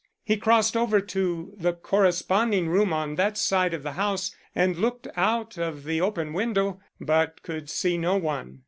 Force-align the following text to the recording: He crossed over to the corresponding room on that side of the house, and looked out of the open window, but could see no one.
He 0.23 0.35
crossed 0.35 0.75
over 0.75 0.99
to 0.99 1.53
the 1.57 1.73
corresponding 1.73 2.69
room 2.69 2.91
on 2.91 3.17
that 3.17 3.37
side 3.37 3.71
of 3.71 3.83
the 3.83 3.91
house, 3.91 4.35
and 4.55 4.75
looked 4.75 5.07
out 5.15 5.59
of 5.59 5.83
the 5.83 6.01
open 6.01 6.33
window, 6.33 6.81
but 6.99 7.43
could 7.43 7.69
see 7.69 7.99
no 7.99 8.17
one. 8.17 8.59